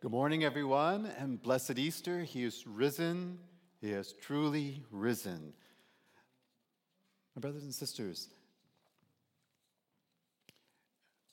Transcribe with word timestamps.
Good 0.00 0.12
morning, 0.12 0.44
everyone, 0.44 1.10
and 1.18 1.42
blessed 1.42 1.78
Easter. 1.78 2.20
He 2.20 2.42
is 2.42 2.66
risen. 2.66 3.38
He 3.82 3.90
has 3.90 4.14
truly 4.14 4.82
risen. 4.90 5.52
My 7.36 7.40
brothers 7.40 7.64
and 7.64 7.74
sisters, 7.74 8.30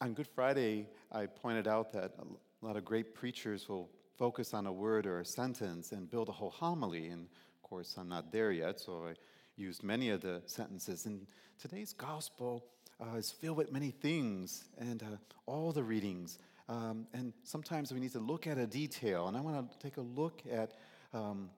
on 0.01 0.13
Good 0.13 0.27
Friday, 0.27 0.89
I 1.13 1.27
pointed 1.27 1.65
out 1.65 1.93
that 1.93 2.11
a 2.19 2.65
lot 2.65 2.75
of 2.75 2.83
great 2.83 3.15
preachers 3.15 3.69
will 3.69 3.89
focus 4.17 4.53
on 4.53 4.67
a 4.67 4.73
word 4.73 5.05
or 5.07 5.21
a 5.21 5.25
sentence 5.25 5.93
and 5.93 6.11
build 6.11 6.27
a 6.27 6.33
whole 6.33 6.51
homily. 6.51 7.07
And 7.07 7.21
of 7.21 7.69
course, 7.69 7.95
I'm 7.97 8.09
not 8.09 8.33
there 8.33 8.51
yet, 8.51 8.81
so 8.81 9.05
I 9.07 9.13
used 9.55 9.81
many 9.81 10.09
of 10.09 10.19
the 10.19 10.41
sentences. 10.45 11.05
In 11.05 11.25
today's 11.57 11.93
gospel 11.93 12.65
is 13.15 13.31
filled 13.31 13.57
with 13.57 13.71
many 13.71 13.91
things, 13.91 14.65
and 14.77 15.03
uh, 15.03 15.17
all 15.45 15.71
the 15.71 15.83
readings 15.83 16.39
um, 16.69 17.07
and 17.13 17.33
sometimes 17.43 17.93
we 17.93 17.99
need 17.99 18.11
to 18.11 18.19
look 18.19 18.45
at 18.45 18.57
a 18.57 18.67
detail. 18.67 19.27
And 19.27 19.37
I 19.37 19.41
want 19.41 19.71
to 19.71 19.79
take 19.79 19.97
a 19.97 20.01
look 20.01 20.41
at 20.51 20.73
um, 21.13 21.49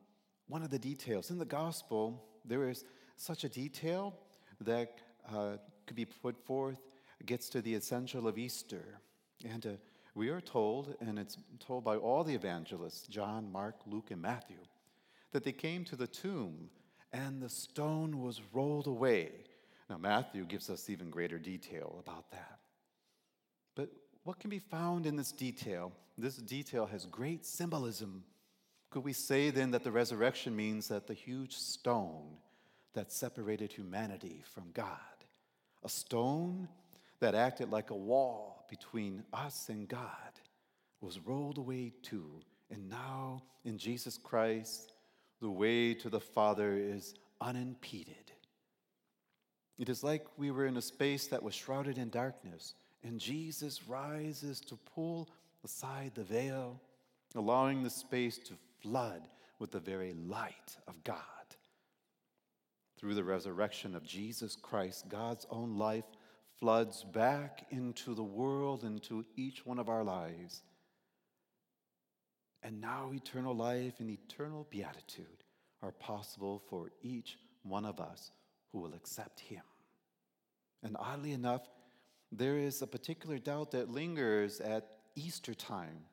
one 0.47 0.61
of 0.61 0.69
the 0.69 0.79
details. 0.79 1.31
In 1.31 1.39
the 1.39 1.45
gospel, 1.45 2.23
there 2.45 2.69
is 2.69 2.85
such 3.15 3.43
a 3.43 3.49
detail 3.49 4.15
that 4.61 4.99
uh, 5.33 5.57
could 5.87 5.95
be 5.95 6.05
put 6.05 6.37
forth, 6.45 6.79
gets 7.25 7.49
to 7.49 7.61
the 7.61 7.73
essential 7.73 8.27
of 8.27 8.37
Easter. 8.37 8.99
And 9.43 9.65
uh, 9.65 9.69
we 10.13 10.29
are 10.29 10.41
told, 10.41 10.95
and 11.01 11.17
it's 11.17 11.37
told 11.59 11.83
by 11.83 11.95
all 11.95 12.23
the 12.23 12.35
evangelists 12.35 13.07
John, 13.07 13.51
Mark, 13.51 13.75
Luke, 13.87 14.11
and 14.11 14.21
Matthew 14.21 14.57
that 15.31 15.43
they 15.43 15.51
came 15.51 15.85
to 15.85 15.95
the 15.95 16.07
tomb 16.07 16.69
and 17.13 17.41
the 17.41 17.49
stone 17.49 18.21
was 18.21 18.41
rolled 18.53 18.87
away. 18.87 19.31
Now, 19.89 19.97
Matthew 19.97 20.45
gives 20.45 20.69
us 20.69 20.89
even 20.89 21.09
greater 21.09 21.39
detail 21.39 22.03
about 22.05 22.29
that. 22.31 22.59
But 23.75 23.89
what 24.23 24.39
can 24.39 24.49
be 24.49 24.59
found 24.59 25.05
in 25.05 25.15
this 25.15 25.31
detail? 25.31 25.91
This 26.17 26.37
detail 26.37 26.85
has 26.85 27.05
great 27.05 27.45
symbolism. 27.45 28.23
Could 28.91 29.03
we 29.03 29.13
say 29.13 29.49
then 29.49 29.71
that 29.71 29.83
the 29.83 29.91
resurrection 29.91 30.55
means 30.55 30.87
that 30.89 31.07
the 31.07 31.13
huge 31.13 31.55
stone 31.55 32.37
that 32.93 33.11
separated 33.11 33.71
humanity 33.71 34.43
from 34.53 34.71
God, 34.73 34.89
a 35.83 35.89
stone 35.89 36.67
that 37.19 37.35
acted 37.35 37.71
like 37.71 37.89
a 37.89 37.95
wall 37.95 38.65
between 38.69 39.23
us 39.33 39.69
and 39.69 39.87
God, 39.87 40.07
was 41.01 41.19
rolled 41.19 41.57
away 41.57 41.93
too. 42.03 42.41
And 42.71 42.89
now, 42.89 43.43
in 43.65 43.77
Jesus 43.77 44.17
Christ, 44.17 44.93
the 45.41 45.49
way 45.49 45.93
to 45.95 46.09
the 46.09 46.19
Father 46.19 46.75
is 46.77 47.15
unimpeded. 47.41 48.31
It 49.79 49.89
is 49.89 50.03
like 50.03 50.27
we 50.37 50.51
were 50.51 50.65
in 50.65 50.77
a 50.77 50.81
space 50.81 51.27
that 51.27 51.41
was 51.41 51.55
shrouded 51.55 51.97
in 51.97 52.09
darkness 52.09 52.75
and 53.03 53.19
Jesus 53.19 53.87
rises 53.87 54.59
to 54.61 54.75
pull 54.93 55.29
aside 55.63 56.11
the 56.15 56.23
veil, 56.23 56.81
allowing 57.33 57.81
the 57.81 57.89
space 57.89 58.37
to 58.39 58.53
flood 58.81 59.21
with 59.57 59.71
the 59.71 59.79
very 59.79 60.13
light 60.13 60.77
of 60.87 61.01
God. 61.03 61.23
Through 62.97 63.15
the 63.15 63.23
resurrection 63.23 63.95
of 63.95 64.03
Jesus 64.03 64.57
Christ, 64.57 65.07
God's 65.07 65.47
own 65.49 65.77
life 65.77 66.03
floods 66.59 67.05
back 67.05 67.65
into 67.69 68.13
the 68.13 68.23
world, 68.23 68.83
into 68.83 69.25
each 69.37 69.65
one 69.65 69.79
of 69.79 69.87
our 69.87 70.03
lives. 70.03 70.61
And 72.61 72.81
now 72.81 73.11
eternal 73.13 73.55
life 73.55 74.01
and 74.01 74.09
eternal 74.09 74.67
beatitude 74.69 75.45
are 75.81 75.93
possible 75.93 76.61
for 76.69 76.91
each 77.01 77.37
one 77.63 77.85
of 77.85 78.01
us 78.01 78.31
who 78.71 78.79
will 78.79 78.93
accept 78.93 79.39
Him. 79.39 79.61
And 80.83 80.95
oddly 80.99 81.31
enough, 81.31 81.67
there 82.31 82.57
is 82.57 82.81
a 82.81 82.87
particular 82.87 83.37
doubt 83.37 83.71
that 83.71 83.89
lingers 83.89 84.61
at 84.61 84.87
Easter 85.15 85.53
time. 85.53 86.05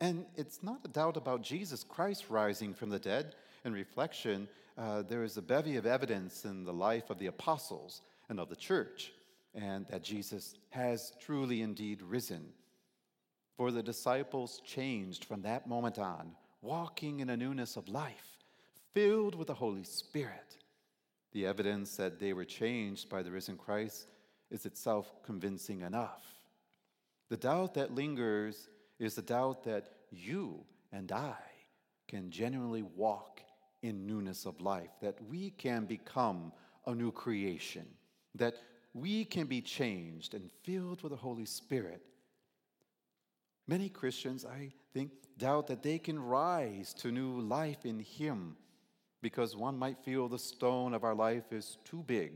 And 0.00 0.26
it's 0.34 0.62
not 0.62 0.84
a 0.84 0.88
doubt 0.88 1.16
about 1.16 1.42
Jesus 1.42 1.84
Christ 1.84 2.26
rising 2.28 2.74
from 2.74 2.90
the 2.90 2.98
dead. 2.98 3.34
In 3.64 3.72
reflection, 3.72 4.48
uh, 4.76 5.02
there 5.02 5.22
is 5.22 5.36
a 5.36 5.42
bevy 5.42 5.76
of 5.76 5.86
evidence 5.86 6.44
in 6.44 6.64
the 6.64 6.72
life 6.72 7.10
of 7.10 7.18
the 7.18 7.28
apostles 7.28 8.02
and 8.28 8.38
of 8.38 8.48
the 8.48 8.56
church, 8.56 9.12
and 9.54 9.86
that 9.88 10.02
Jesus 10.02 10.54
has 10.70 11.12
truly 11.20 11.62
indeed 11.62 12.02
risen. 12.02 12.52
For 13.56 13.70
the 13.70 13.82
disciples 13.82 14.60
changed 14.66 15.24
from 15.24 15.42
that 15.42 15.66
moment 15.66 15.98
on, 15.98 16.32
walking 16.60 17.20
in 17.20 17.30
a 17.30 17.36
newness 17.36 17.76
of 17.76 17.88
life, 17.88 18.36
filled 18.92 19.34
with 19.34 19.46
the 19.46 19.54
Holy 19.54 19.84
Spirit. 19.84 20.58
The 21.36 21.44
evidence 21.44 21.96
that 21.96 22.18
they 22.18 22.32
were 22.32 22.46
changed 22.46 23.10
by 23.10 23.22
the 23.22 23.30
risen 23.30 23.58
Christ 23.58 24.08
is 24.50 24.64
itself 24.64 25.22
convincing 25.22 25.82
enough. 25.82 26.24
The 27.28 27.36
doubt 27.36 27.74
that 27.74 27.94
lingers 27.94 28.70
is 28.98 29.16
the 29.16 29.20
doubt 29.20 29.62
that 29.64 29.90
you 30.10 30.64
and 30.92 31.12
I 31.12 31.36
can 32.08 32.30
genuinely 32.30 32.80
walk 32.80 33.42
in 33.82 34.06
newness 34.06 34.46
of 34.46 34.62
life, 34.62 34.88
that 35.02 35.22
we 35.28 35.50
can 35.50 35.84
become 35.84 36.54
a 36.86 36.94
new 36.94 37.12
creation, 37.12 37.84
that 38.34 38.54
we 38.94 39.26
can 39.26 39.46
be 39.46 39.60
changed 39.60 40.32
and 40.32 40.50
filled 40.62 41.02
with 41.02 41.12
the 41.12 41.18
Holy 41.18 41.44
Spirit. 41.44 42.00
Many 43.68 43.90
Christians, 43.90 44.46
I 44.46 44.72
think, 44.94 45.10
doubt 45.36 45.66
that 45.66 45.82
they 45.82 45.98
can 45.98 46.18
rise 46.18 46.94
to 46.94 47.12
new 47.12 47.42
life 47.42 47.84
in 47.84 47.98
Him 47.98 48.56
because 49.22 49.56
one 49.56 49.78
might 49.78 50.04
feel 50.04 50.28
the 50.28 50.38
stone 50.38 50.94
of 50.94 51.04
our 51.04 51.14
life 51.14 51.52
is 51.52 51.78
too 51.84 52.04
big 52.06 52.32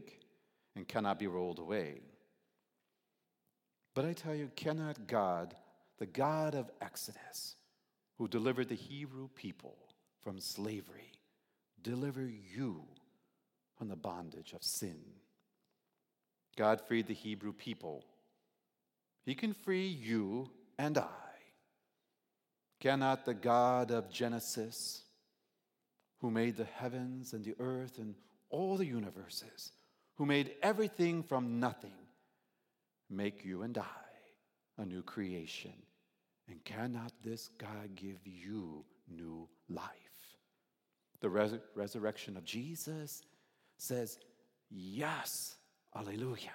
and 0.77 0.89
cannot 0.89 1.19
be 1.19 1.27
rolled 1.27 1.59
away. 1.59 2.01
But 3.95 4.05
I 4.05 4.13
tell 4.13 4.35
you, 4.35 4.51
cannot 4.57 5.07
God, 5.07 5.55
the 5.99 6.07
God 6.07 6.55
of 6.55 6.71
Exodus, 6.81 7.57
who 8.19 8.29
delivered 8.29 8.69
the 8.69 8.75
Hebrew 8.75 9.29
people 9.35 9.77
from 10.23 10.41
slavery, 10.41 11.13
deliver 11.83 12.23
you 12.23 12.85
from 13.77 13.89
the 13.89 13.97
bondage 13.97 14.53
of 14.53 14.63
sin? 14.63 15.01
God 16.57 16.81
freed 16.87 17.07
the 17.07 17.15
Hebrew 17.15 17.53
people. 17.53 18.05
He 19.25 19.35
can 19.35 19.55
free 19.55 19.87
you 19.87 20.51
and 20.79 20.99
I. 20.99 21.07
Cannot 22.81 23.27
the 23.27 23.35
God 23.35 23.91
of 23.91 24.11
Genesis, 24.11 25.03
who 26.21 26.31
made 26.31 26.57
the 26.57 26.65
heavens 26.65 27.33
and 27.33 27.45
the 27.45 27.55
earth 27.59 27.99
and 27.99 28.15
all 28.51 28.77
the 28.77 28.87
universes, 28.87 29.73
who 30.17 30.27
made 30.27 30.53
everything 30.63 31.23
from 31.23 31.61
nothing, 31.61 31.93
make 33.09 33.45
you 33.45 33.63
and 33.63 33.77
I 33.79 33.85
a 34.79 34.85
new 34.85 35.03
creation. 35.03 35.73
And 36.49 36.63
cannot 36.65 37.13
this 37.23 37.49
God 37.59 37.95
give 37.95 38.19
you 38.25 38.85
new 39.09 39.49
life? 39.69 39.87
The 41.21 41.29
res- 41.29 41.61
resurrection 41.75 42.37
of 42.37 42.45
Jesus 42.45 43.23
says, 43.79 44.19
Yes, 44.71 45.57
alleluia. 45.95 46.51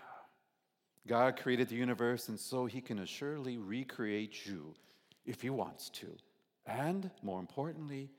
God 1.07 1.37
created 1.37 1.69
the 1.69 1.75
universe, 1.75 2.29
and 2.29 2.39
so 2.39 2.65
he 2.65 2.81
can 2.81 2.99
assuredly 2.99 3.57
recreate 3.57 4.45
you 4.45 4.73
if 5.25 5.41
he 5.41 5.49
wants 5.49 5.89
to. 5.89 6.07
And 6.65 7.11
more 7.21 7.39
importantly, 7.39 8.09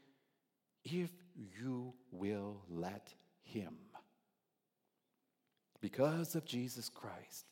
if 0.87 1.11
you 1.35 1.93
will 2.13 2.63
let 2.71 3.13
him 3.43 3.77
because 5.81 6.35
of 6.35 6.45
Jesus 6.45 6.89
Christ, 6.89 7.45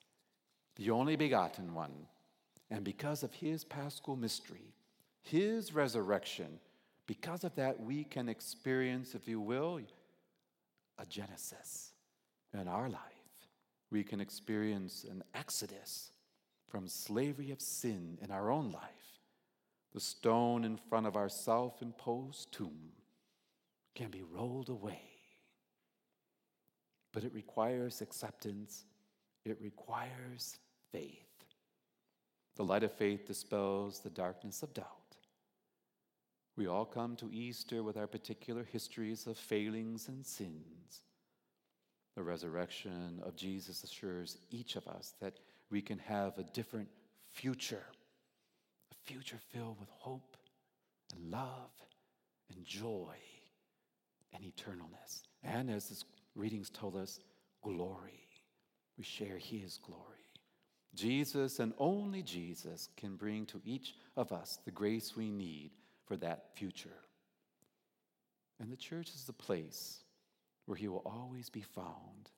the 0.77 0.91
only 0.91 1.17
begotten 1.17 1.75
one, 1.75 1.93
and 2.71 2.85
because 2.85 3.23
of 3.23 3.35
his 3.35 3.65
paschal 3.65 4.17
mystery, 4.17 4.75
his 5.23 5.75
resurrection, 5.75 6.59
because 7.07 7.45
of 7.45 7.55
that, 7.57 7.81
we 7.81 8.05
can 8.05 8.29
experience, 8.29 9.15
if 9.15 9.29
you 9.29 9.41
will, 9.41 9.81
a 10.99 11.07
genesis 11.07 11.93
in 12.53 12.67
our 12.67 12.89
life. 12.89 13.01
We 13.91 14.03
can 14.03 14.21
experience 14.21 15.05
an 15.09 15.23
exodus 15.35 16.13
from 16.69 16.89
slavery 16.89 17.51
of 17.51 17.61
sin 17.61 18.19
in 18.23 18.31
our 18.31 18.51
own 18.51 18.71
life. 18.71 19.21
The 19.93 20.01
stone 20.01 20.65
in 20.65 20.77
front 20.77 21.07
of 21.07 21.15
our 21.15 21.29
self 21.29 21.83
imposed 21.83 22.53
tomb 22.53 22.91
can 23.95 24.11
be 24.11 24.23
rolled 24.23 24.69
away 24.69 25.15
but 27.15 27.23
it 27.23 27.33
requires 27.33 28.03
acceptance, 28.03 28.85
it 29.45 29.57
requires 29.63 30.59
faith. 30.91 31.21
The 32.57 32.65
light 32.65 32.83
of 32.83 32.93
faith 32.93 33.27
dispels 33.27 34.01
the 34.01 34.11
darkness 34.11 34.63
of 34.65 34.75
doubt. 34.75 34.87
We 36.57 36.67
all 36.67 36.85
come 36.85 37.17
to 37.17 37.33
Easter 37.33 37.83
with 37.83 37.97
our 37.97 38.07
particular 38.07 38.65
histories 38.65 39.27
of 39.27 39.39
failings 39.39 40.09
and 40.09 40.27
sins. 40.27 41.03
The 42.17 42.23
resurrection 42.23 43.21
of 43.25 43.37
Jesus 43.37 43.83
assures 43.85 44.39
each 44.51 44.77
of 44.77 44.87
us 44.89 45.15
that 45.21 45.39
we 45.71 45.83
can 45.83 45.99
have 45.99 46.39
a 46.39 46.45
different 46.45 46.89
future, 47.31 47.87
a 48.93 48.95
future 49.11 49.39
filled 49.53 49.79
with 49.81 49.89
hope 49.91 50.37
and 51.13 51.31
love 51.31 51.71
and 52.53 52.65
joy 52.65 53.17
and 54.35 54.45
eternalness. 54.45 55.23
And 55.43 55.71
as 55.71 55.89
this 55.89 56.05
readings 56.35 56.71
told 56.71 56.97
us 56.97 57.21
glory. 57.63 58.29
We 58.99 59.05
share 59.05 59.39
His 59.39 59.79
glory. 59.79 60.01
Jesus 60.95 61.59
and 61.59 61.73
only 61.79 62.23
Jesus 62.23 62.89
can 62.97 63.17
bring 63.17 63.47
to 63.47 63.61
each 63.65 63.95
of 64.17 64.33
us 64.33 64.59
the 64.65 64.71
grace 64.71 65.17
we 65.17 65.31
need 65.31 65.73
for 66.07 66.17
that 66.19 66.55
future. 66.55 66.89
And 68.61 68.71
the 68.71 68.77
church 68.77 69.11
is 69.15 69.25
the 69.25 69.33
place 69.33 69.99
where 70.67 70.77
he 70.77 70.89
will 70.89 71.03
always 71.05 71.51
be 71.51 71.63
found. 71.63 72.31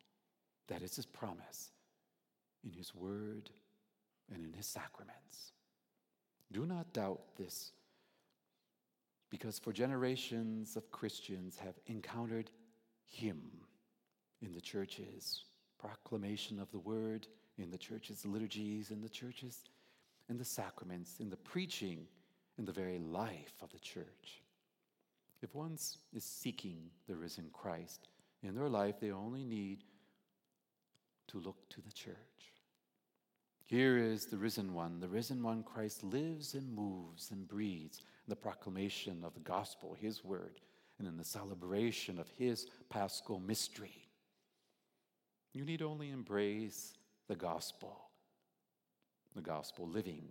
That 0.69 0.83
is 0.83 0.97
his 0.97 1.07
promise 1.07 1.71
in 2.65 2.73
his 2.73 2.95
word 2.95 3.51
and 4.33 4.45
in 4.45 4.53
his 4.53 4.67
sacraments. 4.67 5.53
Do 6.51 6.65
not 6.65 6.93
doubt 6.93 7.21
this, 7.37 7.73
because 9.31 9.58
for 9.58 9.73
generations 9.73 10.76
of 10.76 10.90
Christians 10.90 11.58
have 11.58 11.75
encountered 11.87 12.50
him 13.05 13.43
in 14.43 14.52
the 14.52 14.61
church's 14.61 15.44
proclamation 15.78 16.58
of 16.58 16.70
the 16.70 16.78
word, 16.78 17.26
in 17.58 17.70
the 17.70 17.78
church's 17.78 18.25
liturgies, 18.25 18.90
in 18.90 19.00
the 19.00 19.08
church's 19.08 19.64
in 20.28 20.38
the 20.38 20.44
sacraments, 20.44 21.20
in 21.20 21.31
the 21.31 21.37
preaching, 21.37 22.06
in 22.58 22.64
the 22.64 22.73
very 22.73 22.99
life 22.99 23.55
of 23.62 23.70
the 23.70 23.78
church. 23.78 24.43
If 25.43 25.55
one 25.55 25.75
is 25.75 26.25
seeking 26.25 26.90
the 27.06 27.14
risen 27.14 27.49
Christ 27.52 28.08
in 28.43 28.55
their 28.55 28.69
life, 28.69 28.99
they 29.00 29.12
only 29.12 29.44
need 29.44 29.84
to 31.28 31.38
look 31.38 31.69
to 31.70 31.81
the 31.81 31.93
church. 31.93 32.17
Here 33.64 33.99
is 33.99 34.26
the 34.26 34.37
risen 34.37 34.75
one. 34.75 35.00
The 35.00 35.08
risen 35.08 35.43
one, 35.43 35.62
Christ, 35.62 36.02
lives 36.05 36.55
and 36.55 36.73
moves 36.73 37.31
and 37.31 37.46
breathes 37.46 38.02
in 38.26 38.31
the 38.31 38.37
proclamation 38.37 39.23
of 39.25 39.34
the 39.34 39.40
gospel, 39.40 39.96
his 39.99 40.25
word, 40.25 40.61
and 40.99 41.06
in 41.06 41.17
the 41.17 41.25
celebration 41.25 42.19
of 42.19 42.28
his 42.37 42.67
paschal 42.88 43.38
mystery. 43.38 44.08
You 45.52 45.64
need 45.64 45.82
only 45.82 46.11
embrace 46.11 46.94
the 47.28 47.37
gospel, 47.37 47.99
the 49.34 49.43
gospel 49.43 49.88
living. 49.88 50.28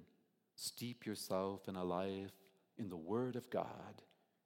Steep 0.55 1.05
yourself 1.05 1.67
in 1.67 1.75
a 1.75 1.83
life 1.83 2.31
in 2.77 2.89
the 2.89 2.97
word 2.97 3.35
of 3.35 3.49
God, 3.49 4.01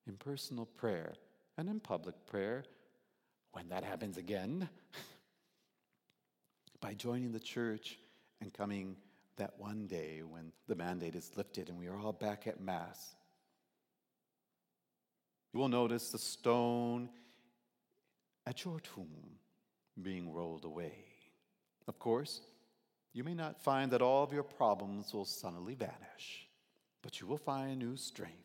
in 0.07 0.15
personal 0.15 0.65
prayer, 0.65 1.13
and 1.57 1.69
in 1.69 1.79
public 1.79 2.15
prayer 2.25 2.63
when 3.51 3.69
that 3.69 3.83
happens 3.83 4.17
again. 4.17 4.69
by 6.81 6.93
joining 6.93 7.31
the 7.31 7.39
church 7.39 7.99
and 8.41 8.53
coming 8.53 8.95
that 9.37 9.53
one 9.57 9.87
day 9.87 10.21
when 10.27 10.51
the 10.67 10.75
mandate 10.75 11.15
is 11.15 11.31
lifted 11.35 11.69
and 11.69 11.77
we 11.77 11.87
are 11.87 11.97
all 11.97 12.13
back 12.13 12.47
at 12.47 12.61
Mass. 12.61 13.15
You 15.53 15.59
will 15.59 15.69
notice 15.69 16.11
the 16.11 16.17
stone 16.17 17.09
at 18.45 18.63
your 18.65 18.79
tomb 18.79 19.37
being 20.01 20.31
rolled 20.31 20.65
away. 20.65 20.93
Of 21.87 21.99
course, 21.99 22.41
you 23.13 23.23
may 23.23 23.33
not 23.33 23.61
find 23.61 23.91
that 23.91 24.01
all 24.01 24.23
of 24.23 24.31
your 24.31 24.43
problems 24.43 25.13
will 25.13 25.25
suddenly 25.25 25.73
vanish, 25.73 26.47
but 27.01 27.19
you 27.19 27.27
will 27.27 27.37
find 27.37 27.79
new 27.79 27.97
strength, 27.97 28.35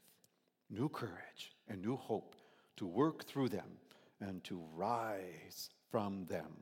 new 0.71 0.89
courage, 0.89 1.53
and 1.69 1.83
new 1.83 1.97
hope 1.97 2.35
to 2.77 2.87
work 2.87 3.25
through 3.27 3.51
them 3.51 3.79
and 4.21 4.43
to 4.45 4.63
rise 4.75 5.71
from 5.91 6.25
them. 6.27 6.53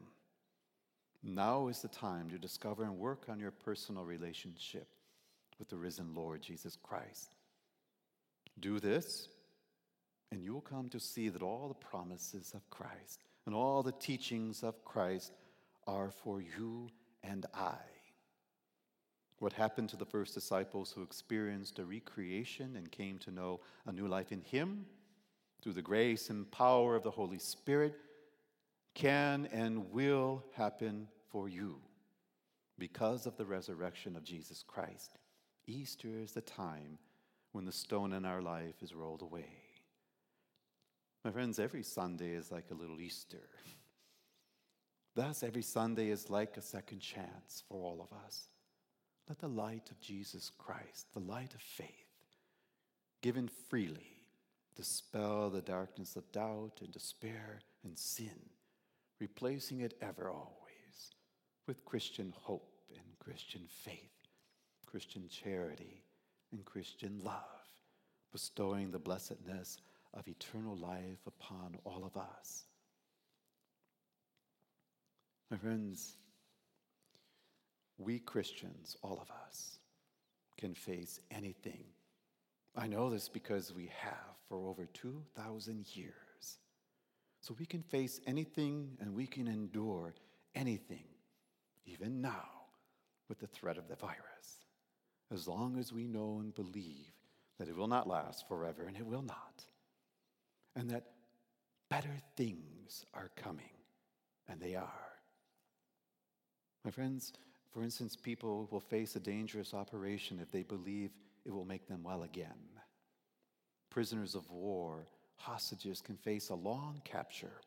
Now 1.22 1.68
is 1.68 1.80
the 1.80 1.88
time 1.88 2.28
to 2.30 2.38
discover 2.38 2.82
and 2.82 2.98
work 2.98 3.26
on 3.28 3.38
your 3.38 3.52
personal 3.52 4.04
relationship 4.04 4.88
with 5.58 5.68
the 5.68 5.76
risen 5.76 6.14
Lord 6.14 6.42
Jesus 6.42 6.76
Christ. 6.82 7.36
Do 8.58 8.80
this, 8.80 9.28
and 10.32 10.43
you 10.43 10.55
will 10.55 10.62
come 10.62 10.88
to 10.88 10.99
see 10.99 11.29
that 11.29 11.43
all 11.43 11.69
the 11.69 11.87
promises 11.87 12.52
of 12.55 12.69
Christ 12.70 13.23
and 13.44 13.55
all 13.55 13.82
the 13.82 13.93
teachings 13.93 14.62
of 14.62 14.82
Christ 14.82 15.31
are 15.87 16.11
for 16.11 16.40
you 16.40 16.88
and 17.23 17.44
I. 17.55 17.76
What 19.40 19.52
happened 19.52 19.90
to 19.90 19.96
the 19.96 20.06
first 20.06 20.32
disciples 20.32 20.90
who 20.90 21.02
experienced 21.02 21.79
a 21.79 21.84
recreation 21.84 22.76
and 22.76 22.90
came 22.90 23.19
to 23.19 23.31
know 23.31 23.61
a 23.87 23.93
new 23.93 24.08
life 24.08 24.32
in 24.32 24.40
Him 24.40 24.87
through 25.61 25.75
the 25.75 25.82
grace 25.82 26.31
and 26.31 26.50
power 26.50 26.96
of 26.96 27.02
the 27.02 27.11
Holy 27.11 27.38
Spirit 27.38 27.94
can 28.94 29.49
and 29.52 29.90
will 29.93 30.44
happen 30.55 31.08
for 31.31 31.46
you 31.46 31.76
because 32.78 33.26
of 33.26 33.37
the 33.37 33.44
resurrection 33.44 34.17
of 34.17 34.25
Jesus 34.25 34.64
Christ. 34.67 35.19
Easter 35.67 36.19
is 36.19 36.32
the 36.32 36.40
time 36.40 36.99
when 37.52 37.67
the 37.67 37.73
stone 37.73 38.14
in 38.14 38.25
our 38.25 38.40
life 38.40 38.82
is 38.82 38.94
rolled 38.94 39.20
away. 39.20 39.62
My 41.24 41.30
friends, 41.30 41.58
every 41.58 41.82
Sunday 41.82 42.32
is 42.32 42.50
like 42.50 42.70
a 42.70 42.74
little 42.74 43.00
Easter. 43.00 43.48
Thus, 45.14 45.42
every 45.42 45.62
Sunday 45.62 46.08
is 46.08 46.30
like 46.30 46.56
a 46.56 46.62
second 46.62 47.00
chance 47.00 47.62
for 47.69 47.82
all 47.82 48.00
of 48.00 48.16
us. 48.24 48.48
Let 49.28 49.38
the 49.38 49.48
light 49.48 49.90
of 49.90 50.00
Jesus 50.00 50.50
Christ, 50.58 51.06
the 51.12 51.20
light 51.20 51.54
of 51.54 51.60
faith, 51.60 51.88
given 53.20 53.48
freely, 53.69 54.26
dispel 54.74 55.50
the 55.50 55.60
darkness 55.60 56.16
of 56.16 56.32
doubt 56.32 56.78
and 56.80 56.90
despair 56.90 57.60
and 57.84 57.96
sin 57.96 58.50
replacing 59.22 59.82
it 59.82 59.94
ever 60.02 60.28
always 60.28 61.12
with 61.68 61.84
Christian 61.84 62.34
hope 62.36 62.75
and 62.90 63.18
Christian 63.20 63.62
faith, 63.68 64.10
Christian 64.84 65.28
charity 65.28 66.02
and 66.50 66.64
Christian 66.64 67.20
love, 67.22 67.68
bestowing 68.32 68.90
the 68.90 68.98
blessedness 68.98 69.78
of 70.14 70.29
eternal 70.29 70.76
life 70.76 71.26
upon 71.26 71.76
all 71.85 72.05
of 72.05 72.17
us. 72.17 72.64
My 75.50 75.56
friends, 75.56 76.17
we 77.99 78.19
Christians, 78.19 78.97
all 79.03 79.19
of 79.20 79.31
us, 79.47 79.79
can 80.56 80.75
face 80.75 81.20
anything. 81.31 81.85
I 82.75 82.87
know 82.87 83.11
this 83.11 83.29
because 83.29 83.73
we 83.75 83.91
have 84.00 84.37
for 84.49 84.69
over 84.69 84.87
2,000 84.87 85.87
years. 85.94 86.59
So 87.41 87.55
we 87.59 87.67
can 87.67 87.82
face 87.82 88.20
anything 88.26 88.97
and 89.00 89.14
we 89.14 89.26
can 89.26 89.49
endure 89.49 90.14
anything, 90.55 91.05
even 91.85 92.20
now, 92.20 92.49
with 93.29 93.41
the 93.41 93.47
threat 93.47 93.79
of 93.79 93.88
the 93.88 93.97
virus, 93.97 94.64
as 95.32 95.49
long 95.49 95.76
as 95.79 95.93
we 95.93 96.06
know 96.06 96.38
and 96.41 96.55
believe 96.55 97.12
that 97.59 97.69
it 97.69 97.76
will 97.76 97.88
not 97.88 98.09
last 98.09 98.47
forever 98.49 98.85
and 98.87 98.97
it 98.97 99.05
will 99.06 99.23
not, 99.23 99.64
and 100.76 100.90
that 100.90 101.04
better 101.88 102.16
things 102.36 103.04
are 103.14 103.30
coming, 103.36 103.76
and 104.48 104.60
they 104.60 104.74
are. 104.74 105.12
My 106.84 106.90
friends, 106.90 107.32
for 107.72 107.82
instance, 107.82 108.16
people 108.16 108.69
will 108.70 108.80
face 108.80 109.14
a 109.16 109.20
dangerous 109.20 109.74
operation 109.74 110.38
if 110.40 110.50
they 110.50 110.62
believe 110.62 111.10
it 111.44 111.52
will 111.52 111.64
make 111.64 111.86
them 111.86 112.02
well 112.02 112.22
again. 112.22 112.48
Prisoners 113.90 114.34
of 114.34 114.50
war 114.50 115.06
hostages 115.37 116.00
can 116.00 116.16
face 116.16 116.49
a 116.50 116.54
long 116.54 117.00
capture 117.04 117.61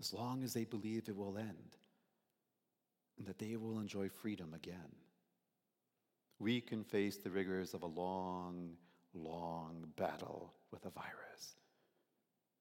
as 0.00 0.12
long 0.12 0.42
as 0.42 0.52
they 0.52 0.64
believe 0.64 1.08
it 1.08 1.16
will 1.16 1.36
end 1.38 1.76
and 3.18 3.26
that 3.26 3.38
they 3.38 3.56
will 3.56 3.78
enjoy 3.78 4.08
freedom 4.08 4.52
again. 4.54 4.96
We 6.38 6.60
can 6.60 6.84
face 6.84 7.18
the 7.18 7.30
rigors 7.30 7.74
of 7.74 7.82
a 7.82 7.86
long, 7.86 8.70
long 9.14 9.86
battle 9.96 10.54
with 10.72 10.84
a 10.86 10.90
virus 10.90 11.54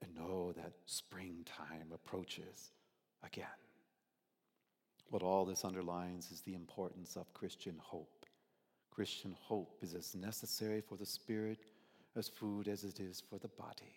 and 0.01 0.15
know 0.15 0.51
that 0.53 0.73
springtime 0.85 1.91
approaches 1.93 2.71
again. 3.23 3.47
What 5.09 5.23
all 5.23 5.45
this 5.45 5.65
underlines 5.65 6.31
is 6.31 6.41
the 6.41 6.53
importance 6.53 7.15
of 7.15 7.33
Christian 7.33 7.75
hope. 7.79 8.25
Christian 8.91 9.35
hope 9.39 9.77
is 9.81 9.93
as 9.93 10.15
necessary 10.15 10.81
for 10.81 10.95
the 10.97 11.05
spirit 11.05 11.59
as 12.15 12.27
food 12.27 12.67
as 12.67 12.83
it 12.83 12.99
is 12.99 13.21
for 13.21 13.39
the 13.39 13.47
body. 13.47 13.95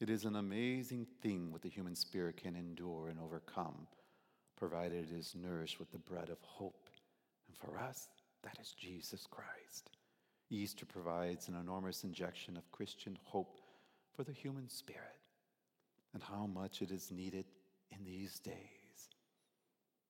It 0.00 0.08
is 0.08 0.24
an 0.24 0.36
amazing 0.36 1.06
thing 1.20 1.52
what 1.52 1.60
the 1.60 1.68
human 1.68 1.94
spirit 1.94 2.38
can 2.38 2.56
endure 2.56 3.08
and 3.08 3.18
overcome, 3.20 3.86
provided 4.56 5.10
it 5.10 5.14
is 5.14 5.34
nourished 5.34 5.78
with 5.78 5.92
the 5.92 5.98
bread 5.98 6.30
of 6.30 6.38
hope. 6.40 6.88
And 7.48 7.56
for 7.56 7.78
us, 7.78 8.08
that 8.42 8.58
is 8.60 8.72
Jesus 8.72 9.26
Christ. 9.30 9.90
Easter 10.48 10.86
provides 10.86 11.48
an 11.48 11.56
enormous 11.56 12.02
injection 12.04 12.56
of 12.56 12.70
Christian 12.72 13.18
hope 13.24 13.59
for 14.20 14.24
the 14.24 14.32
human 14.38 14.68
spirit, 14.68 15.16
and 16.12 16.22
how 16.22 16.46
much 16.46 16.82
it 16.82 16.90
is 16.90 17.10
needed 17.10 17.46
in 17.90 18.04
these 18.04 18.38
days. 18.38 19.08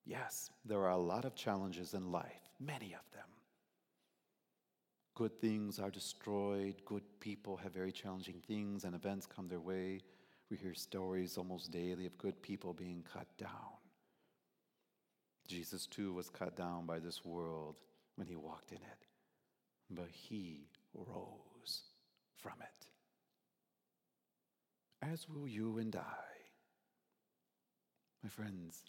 Yes, 0.05 0.49
there 0.65 0.79
are 0.79 0.91
a 0.91 0.97
lot 0.97 1.23
of 1.23 1.33
challenges 1.33 1.93
in 1.93 2.11
life, 2.11 2.49
many 2.59 2.87
of 2.87 3.09
them. 3.13 3.29
Good 5.15 5.39
things 5.39 5.79
are 5.79 5.89
destroyed. 5.89 6.81
Good 6.83 7.03
people 7.21 7.55
have 7.55 7.71
very 7.71 7.93
challenging 7.93 8.41
things, 8.45 8.83
and 8.83 8.95
events 8.95 9.25
come 9.25 9.47
their 9.47 9.61
way. 9.61 10.01
We 10.49 10.57
hear 10.57 10.73
stories 10.73 11.37
almost 11.37 11.71
daily 11.71 12.05
of 12.05 12.17
good 12.17 12.41
people 12.41 12.73
being 12.73 13.05
cut 13.13 13.27
down. 13.37 13.79
Jesus, 15.47 15.85
too, 15.85 16.11
was 16.11 16.29
cut 16.29 16.57
down 16.57 16.85
by 16.85 16.99
this 16.99 17.23
world 17.23 17.79
when 18.17 18.27
he 18.27 18.35
walked 18.35 18.73
in 18.73 18.79
it, 18.79 19.07
but 19.89 20.09
he 20.11 20.67
rose 20.93 21.83
from 22.35 22.55
it. 22.59 22.90
As 25.01 25.27
will 25.27 25.47
you 25.47 25.77
and 25.79 25.95
I. 25.95 26.31
My 28.23 28.29
friends, 28.29 28.83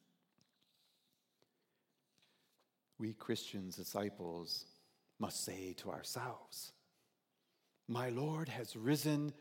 we 2.98 3.14
Christians, 3.14 3.76
disciples, 3.76 4.66
must 5.18 5.44
say 5.44 5.74
to 5.78 5.90
ourselves, 5.90 6.72
My 7.88 8.10
Lord 8.10 8.48
has 8.48 8.76
risen 8.76 9.32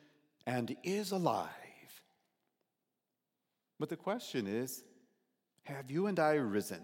and 0.47 0.75
is 0.83 1.11
alive. 1.11 1.49
But 3.79 3.89
the 3.89 3.97
question 3.97 4.47
is 4.47 4.83
have 5.63 5.91
you 5.91 6.07
and 6.07 6.19
I 6.19 6.33
risen 6.33 6.81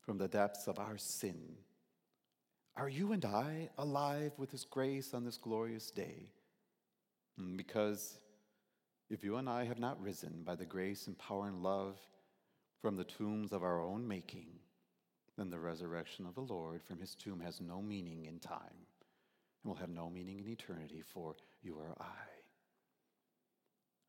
from 0.00 0.18
the 0.18 0.28
depths 0.28 0.66
of 0.66 0.78
our 0.78 0.96
sin? 0.96 1.56
Are 2.76 2.88
you 2.88 3.12
and 3.12 3.24
I 3.24 3.68
alive 3.78 4.32
with 4.38 4.50
His 4.50 4.64
grace 4.64 5.14
on 5.14 5.24
this 5.24 5.36
glorious 5.36 5.90
day? 5.90 6.30
Mm, 7.40 7.56
because 7.56 8.18
if 9.10 9.24
you 9.24 9.36
and 9.36 9.48
I 9.48 9.64
have 9.64 9.80
not 9.80 10.00
risen 10.00 10.42
by 10.44 10.54
the 10.54 10.64
grace 10.64 11.08
and 11.08 11.18
power 11.18 11.48
and 11.48 11.62
love 11.62 11.98
from 12.80 12.96
the 12.96 13.04
tombs 13.04 13.52
of 13.52 13.64
our 13.64 13.80
own 13.80 14.06
making, 14.06 14.46
then 15.36 15.50
the 15.50 15.58
resurrection 15.58 16.26
of 16.26 16.34
the 16.34 16.40
Lord 16.40 16.82
from 16.82 17.00
his 17.00 17.16
tomb 17.16 17.40
has 17.40 17.60
no 17.60 17.82
meaning 17.82 18.26
in 18.26 18.38
time 18.38 18.60
and 19.62 19.70
will 19.70 19.80
have 19.80 19.90
no 19.90 20.08
meaning 20.08 20.38
in 20.38 20.48
eternity 20.48 21.02
for 21.02 21.34
you 21.62 21.74
or 21.74 21.96
I. 22.00 22.04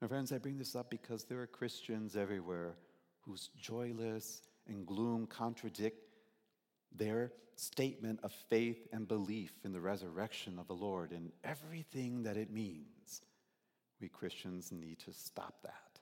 My 0.01 0.08
friends, 0.08 0.31
I 0.31 0.38
bring 0.38 0.58
this 0.58 0.75
up 0.75 0.89
because 0.89 1.25
there 1.25 1.41
are 1.41 1.48
Christians 1.48 2.15
everywhere 2.15 2.75
whose 3.22 3.50
joyless 3.60 4.41
and 4.67 4.86
gloom 4.86 5.27
contradict 5.27 5.98
their 6.96 7.31
statement 7.55 8.20
of 8.24 8.31
faith 8.50 8.88
and 8.91 9.08
belief 9.08 9.53
in 9.63 9.72
the 9.74 9.81
resurrection 9.81 10.58
of 10.60 10.67
the 10.67 10.74
Lord 10.74 11.12
and 11.12 11.31
everything 11.43 12.24
that 12.24 12.38
it 12.38 12.51
means. 12.51 13.22
We 14.01 14.10
Christians 14.10 14.72
need 14.72 15.00
to 15.00 15.13
stop 15.13 15.62
that. 15.63 16.00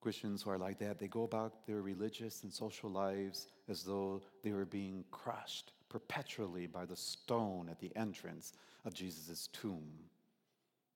Christians 0.00 0.42
who 0.42 0.50
are 0.50 0.58
like 0.58 0.78
that, 0.78 0.98
they 0.98 1.08
go 1.08 1.24
about 1.24 1.66
their 1.66 1.82
religious 1.82 2.42
and 2.42 2.52
social 2.52 2.88
lives 2.88 3.48
as 3.68 3.82
though 3.82 4.22
they 4.42 4.52
were 4.52 4.64
being 4.64 5.04
crushed 5.10 5.72
perpetually 5.90 6.66
by 6.66 6.86
the 6.86 6.96
stone 6.96 7.68
at 7.68 7.78
the 7.78 7.94
entrance 7.94 8.54
of 8.86 8.94
Jesus' 8.94 9.48
tomb. 9.52 9.92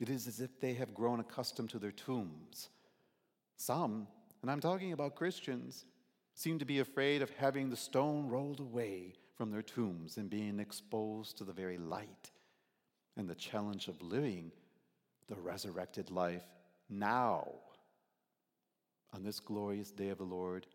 It 0.00 0.08
is 0.08 0.26
as 0.26 0.40
if 0.40 0.58
they 0.58 0.72
have 0.74 0.94
grown 0.94 1.20
accustomed 1.20 1.68
to 1.70 1.78
their 1.78 1.92
tombs. 1.92 2.70
Some, 3.56 4.08
and 4.40 4.50
I'm 4.50 4.60
talking 4.60 4.92
about 4.92 5.16
Christians, 5.16 5.84
seem 6.34 6.58
to 6.58 6.64
be 6.64 6.78
afraid 6.78 7.20
of 7.20 7.30
having 7.30 7.68
the 7.68 7.76
stone 7.76 8.28
rolled 8.28 8.60
away 8.60 9.12
from 9.36 9.50
their 9.50 9.62
tombs 9.62 10.16
and 10.16 10.30
being 10.30 10.58
exposed 10.58 11.36
to 11.38 11.44
the 11.44 11.52
very 11.52 11.76
light 11.76 12.30
and 13.16 13.28
the 13.28 13.34
challenge 13.34 13.88
of 13.88 14.02
living 14.02 14.50
the 15.28 15.36
resurrected 15.36 16.10
life 16.10 16.44
now. 16.88 17.48
On 19.12 19.22
this 19.22 19.40
glorious 19.40 19.90
day 19.90 20.08
of 20.08 20.18
the 20.18 20.24
Lord, 20.24 20.66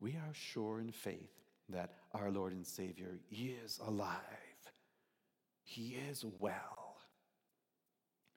we 0.00 0.12
are 0.12 0.34
sure 0.34 0.80
in 0.80 0.90
faith 0.90 1.30
that 1.68 1.94
our 2.14 2.30
Lord 2.30 2.52
and 2.52 2.66
Savior 2.66 3.18
is 3.30 3.78
alive. 3.86 4.18
He 5.62 5.96
is 6.10 6.24
well. 6.38 6.96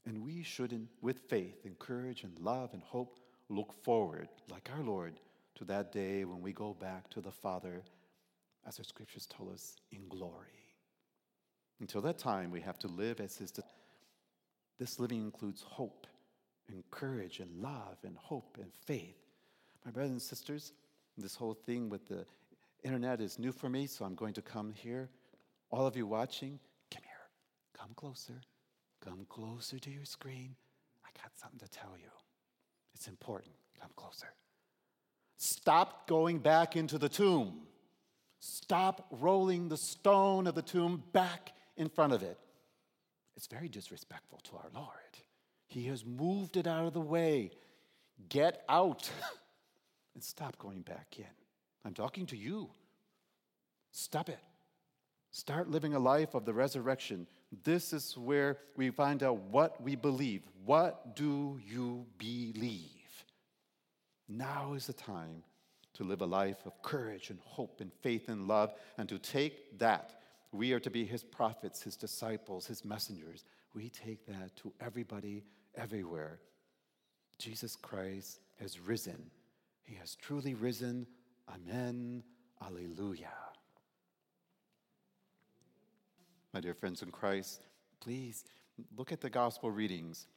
And 0.05 0.24
we 0.24 0.43
should, 0.43 0.88
with 1.01 1.20
faith 1.29 1.65
and 1.65 1.77
courage 1.77 2.24
and 2.24 2.38
love 2.39 2.72
and 2.74 2.81
hope, 2.81 3.20
look 3.50 3.74
forward, 3.84 4.27
like 4.50 4.70
our 4.75 4.84
Lord, 4.84 5.13
to 5.55 5.65
that 5.65 5.91
day 5.91 6.25
when 6.25 6.41
we 6.41 6.53
go 6.53 6.74
back 6.74 7.10
to 7.12 7.22
the 7.22 7.31
Father, 7.31 7.84
as 8.67 8.79
our 8.79 8.86
scriptures 8.86 9.27
tell 9.27 9.50
us, 9.50 9.75
in 9.91 10.08
glory. 10.08 10.71
Until 11.80 12.01
that 12.01 12.18
time, 12.18 12.51
we 12.51 12.62
have 12.62 12.78
to 12.80 12.88
live 12.88 13.20
as 13.20 13.38
His. 13.38 13.54
This 14.78 15.00
living 15.00 15.22
includes 15.22 15.62
hope 15.62 16.08
and 16.68 16.84
courage 16.92 17.40
and 17.40 17.62
love 17.62 17.98
and 18.04 18.16
hope 18.18 18.58
and 18.62 18.72
faith. 18.86 19.16
My 19.86 19.92
brothers 19.92 20.12
and 20.12 20.22
sisters, 20.22 20.74
this 21.18 21.36
whole 21.36 21.54
thing 21.54 21.90
with 21.90 22.08
the 22.08 22.25
internet 22.84 23.22
is 23.22 23.40
new 23.40 23.51
for 23.51 23.70
me, 23.70 23.88
so 23.88 24.06
I'm 24.06 24.16
going 24.16 24.34
to 24.34 24.42
come 24.42 24.74
here. 24.74 25.10
All 25.72 25.86
of 25.86 25.96
you 25.96 26.06
watching, 26.06 26.60
come 26.92 27.04
here. 27.04 27.30
Come 27.78 27.92
closer. 27.96 28.42
Come 29.04 29.25
closer 29.30 29.80
to 29.80 29.90
your 29.90 30.06
screen. 30.06 30.56
I 31.04 31.10
got 31.20 31.32
something 31.36 31.60
to 31.60 31.70
tell 31.70 31.96
you. 31.98 32.10
It's 32.94 33.08
important. 33.08 33.54
Come 33.80 33.92
closer. 33.96 34.28
Stop 35.38 36.08
going 36.08 36.40
back 36.40 36.75
into 36.75 36.98
the 36.98 37.10
tomb. 37.10 37.62
Stop 38.40 39.08
rolling 39.12 39.70
the 39.70 39.78
stone 39.78 40.48
of 40.48 40.56
the 40.56 40.62
tomb 40.62 41.04
back 41.13 41.54
in 41.81 41.89
front 41.89 42.13
of 42.13 42.21
it. 42.21 42.38
It's 43.35 43.47
very 43.47 43.67
disrespectful 43.67 44.39
to 44.43 44.55
our 44.55 44.69
Lord. 44.73 45.13
He 45.67 45.88
has 45.88 46.05
moved 46.05 46.55
it 46.55 46.67
out 46.67 46.85
of 46.85 46.93
the 46.93 47.01
way. 47.01 47.51
Get 48.29 48.63
out 48.69 49.09
and 50.13 50.23
stop 50.23 50.57
going 50.59 50.81
back 50.81 51.15
in. 51.17 51.25
I'm 51.83 51.95
talking 51.95 52.27
to 52.27 52.38
you. 52.38 52.69
Stop 53.91 54.29
it. 54.29 54.39
Start 55.31 55.69
living 55.69 55.95
a 55.95 56.00
life 56.00 56.35
of 56.35 56.45
the 56.45 56.53
resurrection. 56.53 57.25
This 57.63 57.93
is 57.93 58.15
where 58.15 58.57
we 58.77 58.91
find 58.91 59.23
out 59.23 59.38
what 59.38 59.81
we 59.81 59.95
believe. 59.95 60.43
What 60.63 61.15
do 61.15 61.59
you 61.65 62.05
believe? 62.19 63.25
Now 64.29 64.73
is 64.73 64.85
the 64.85 64.93
time 64.93 65.43
to 65.95 66.03
live 66.03 66.21
a 66.21 66.25
life 66.25 66.57
of 66.65 66.79
courage 66.83 67.31
and 67.31 67.39
hope 67.43 67.81
and 67.81 67.91
faith 68.01 68.29
and 68.29 68.47
love, 68.47 68.71
and 68.97 69.09
to 69.09 69.17
take 69.17 69.79
that 69.79 70.21
we 70.51 70.74
are 70.74 70.79
to 70.79 70.89
be 70.89 71.05
his 71.05 71.24
prophets, 71.24 71.81
his 71.81 71.96
disciples, 71.96 72.65
his 72.65 72.84
messengers. 72.84 73.46
We 73.74 73.89
take 73.89 74.25
that 74.27 74.55
to 74.58 74.74
everybody, 74.81 75.43
everywhere. 75.75 76.39
Jesus 77.38 77.75
Christ 77.75 78.39
has 78.60 78.79
risen. 78.79 79.31
He 79.84 79.96
has 79.96 80.15
truly 80.15 80.53
risen. 80.53 81.08
Amen. 81.50 82.24
Alleluia. 82.62 83.31
My 86.53 86.60
dear 86.60 86.74
friends 86.74 87.01
in 87.01 87.12
Christ, 87.12 87.62
please 88.01 88.43
look 88.98 89.12
at 89.12 89.22
the 89.22 89.29
gospel 89.29 89.72
readings. 89.72 90.27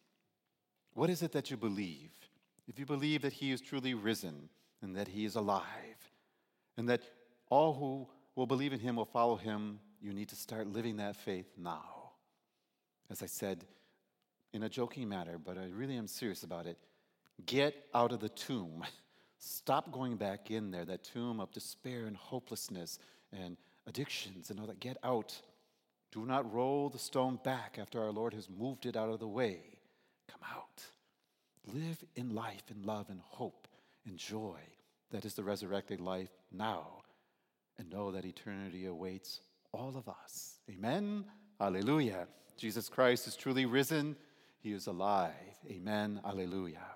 What 0.94 1.10
is 1.10 1.22
it 1.22 1.32
that 1.32 1.50
you 1.50 1.56
believe? 1.56 2.12
If 2.68 2.78
you 2.78 2.86
believe 2.86 3.22
that 3.22 3.32
he 3.32 3.50
is 3.50 3.60
truly 3.60 3.94
risen 3.94 4.48
and 4.80 4.94
that 4.96 5.08
he 5.08 5.24
is 5.24 5.34
alive, 5.34 5.64
and 6.76 6.88
that 6.88 7.02
all 7.50 7.74
who 7.74 8.06
will 8.36 8.46
believe 8.46 8.72
in 8.72 8.80
him 8.80 8.96
will 8.96 9.04
follow 9.04 9.36
him 9.36 9.80
you 10.04 10.12
need 10.12 10.28
to 10.28 10.36
start 10.36 10.66
living 10.66 10.98
that 10.98 11.16
faith 11.16 11.50
now. 11.56 12.10
As 13.10 13.22
I 13.22 13.26
said, 13.26 13.64
in 14.52 14.62
a 14.62 14.68
joking 14.68 15.08
manner, 15.08 15.38
but 15.42 15.56
I 15.56 15.64
really 15.74 15.96
am 15.96 16.06
serious 16.06 16.42
about 16.42 16.66
it. 16.66 16.76
Get 17.46 17.74
out 17.94 18.12
of 18.12 18.20
the 18.20 18.28
tomb. 18.28 18.84
Stop 19.38 19.90
going 19.90 20.16
back 20.16 20.50
in 20.50 20.70
there, 20.70 20.84
that 20.84 21.04
tomb 21.04 21.40
of 21.40 21.50
despair 21.52 22.04
and 22.04 22.16
hopelessness 22.16 22.98
and 23.32 23.56
addictions 23.86 24.50
and 24.50 24.60
all 24.60 24.66
that. 24.66 24.78
Get 24.78 24.98
out. 25.02 25.34
Do 26.12 26.26
not 26.26 26.52
roll 26.52 26.90
the 26.90 26.98
stone 26.98 27.38
back 27.42 27.78
after 27.80 28.02
our 28.02 28.12
Lord 28.12 28.34
has 28.34 28.48
moved 28.50 28.84
it 28.84 28.96
out 28.96 29.08
of 29.08 29.20
the 29.20 29.26
way. 29.26 29.58
Come 30.28 30.40
out. 30.54 30.82
Live 31.72 32.04
in 32.14 32.34
life, 32.34 32.64
and 32.68 32.84
love, 32.84 33.08
and 33.08 33.20
hope, 33.20 33.66
and 34.06 34.18
joy. 34.18 34.58
That 35.12 35.24
is 35.24 35.32
the 35.32 35.42
resurrected 35.42 35.98
life 35.98 36.30
now. 36.52 37.02
And 37.78 37.90
know 37.90 38.12
that 38.12 38.26
eternity 38.26 38.84
awaits 38.84 39.40
all 39.74 39.96
of 39.96 40.08
us. 40.08 40.60
Amen. 40.70 41.24
Alleluia. 41.60 42.26
Jesus 42.56 42.88
Christ 42.88 43.26
is 43.26 43.36
truly 43.36 43.66
risen. 43.66 44.16
He 44.60 44.72
is 44.72 44.86
alive. 44.86 45.32
Amen. 45.68 46.20
Alleluia. 46.24 46.93